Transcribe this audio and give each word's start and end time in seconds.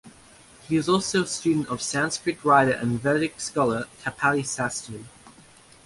He 0.67 0.77
was 0.77 0.89
also 0.89 1.25
a 1.25 1.27
student 1.27 1.67
of 1.67 1.79
Sanskrit 1.79 2.43
writer 2.43 2.71
and 2.71 2.99
Vedic 2.99 3.39
scholar 3.39 3.85
Kapali 4.03 4.41
Sastry. 4.41 5.03